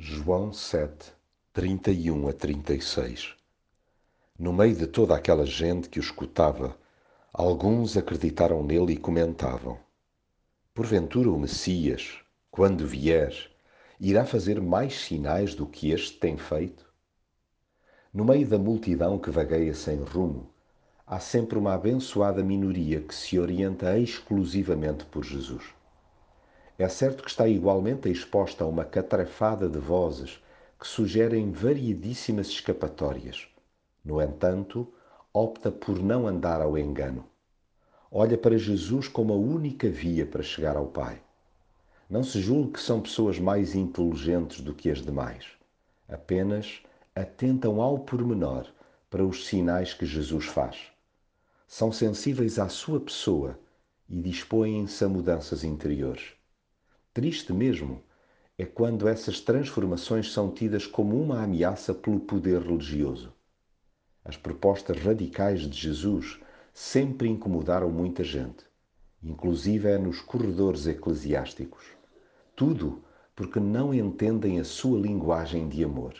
[0.00, 1.12] João 7,
[1.52, 3.34] 31 a 36
[4.38, 6.78] No meio de toda aquela gente que o escutava,
[7.32, 9.76] alguns acreditaram nele e comentavam:
[10.72, 12.14] Porventura o Messias,
[12.48, 13.34] quando vier,
[13.98, 16.88] irá fazer mais sinais do que este tem feito?
[18.14, 20.48] No meio da multidão que vagueia sem rumo,
[21.04, 25.76] há sempre uma abençoada minoria que se orienta exclusivamente por Jesus.
[26.78, 30.40] É certo que está igualmente exposta a uma catrafada de vozes
[30.78, 33.48] que sugerem variedíssimas escapatórias.
[34.04, 34.86] No entanto,
[35.34, 37.24] opta por não andar ao engano.
[38.12, 41.20] Olha para Jesus como a única via para chegar ao Pai.
[42.08, 45.46] Não se julgue que são pessoas mais inteligentes do que as demais.
[46.08, 46.80] Apenas
[47.12, 48.68] atentam ao pormenor
[49.10, 50.92] para os sinais que Jesus faz.
[51.66, 53.58] São sensíveis à sua pessoa
[54.08, 56.37] e dispõem-se a mudanças interiores.
[57.12, 58.02] Triste mesmo
[58.56, 63.32] é quando essas transformações são tidas como uma ameaça pelo poder religioso.
[64.24, 66.40] As propostas radicais de Jesus
[66.72, 68.64] sempre incomodaram muita gente,
[69.22, 71.84] inclusive nos corredores eclesiásticos.
[72.54, 73.02] Tudo
[73.34, 76.14] porque não entendem a sua linguagem de amor.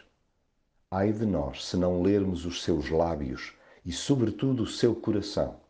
[0.91, 3.53] Ai de nós se não lermos os seus lábios
[3.85, 5.61] e, sobretudo, o seu coração.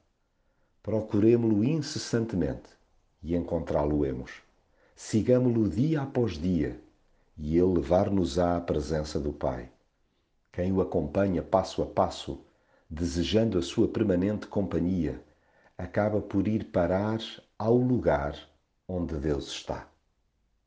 [0.83, 2.70] Procuremo-lo incessantemente
[3.23, 4.48] e encontrá-lo-emos
[5.01, 6.83] sigamo-lo dia após dia
[7.37, 9.71] e ele levar-nos-á à presença do Pai.
[10.51, 12.45] Quem o acompanha passo a passo,
[12.91, 15.23] desejando a sua permanente companhia,
[15.79, 17.21] acaba por ir parar
[17.57, 18.37] ao lugar
[18.89, 19.89] onde Deus está.